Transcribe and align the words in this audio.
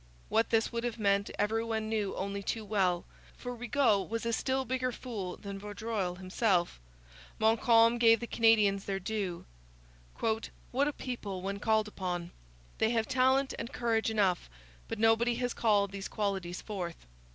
What 0.29 0.49
this 0.49 0.71
would 0.71 0.83
have 0.83 0.97
meant 0.97 1.29
every 1.37 1.63
one 1.63 1.87
knew 1.87 2.15
only 2.15 2.41
too 2.41 2.65
well; 2.65 3.05
for 3.37 3.53
Rigaud 3.55 4.01
was 4.05 4.25
a 4.25 4.33
still 4.33 4.65
bigger 4.65 4.91
fool 4.91 5.37
than 5.37 5.59
Vaudreuil 5.59 6.15
himself. 6.15 6.79
Montcalm 7.37 7.99
gave 7.99 8.19
the 8.19 8.25
Canadians 8.25 8.85
their 8.85 8.97
due. 8.99 9.45
'What 10.17 10.87
a 10.87 10.93
people, 10.93 11.43
when 11.43 11.59
called 11.59 11.87
upon! 11.87 12.31
They 12.79 12.89
have 12.89 13.07
talent 13.07 13.53
and 13.59 13.71
courage 13.71 14.09
enough, 14.09 14.49
but 14.87 14.97
nobody 14.97 15.35
has 15.35 15.53
called 15.53 15.91
these 15.91 16.07
qualities 16.07 16.63
forth.' 16.63 17.05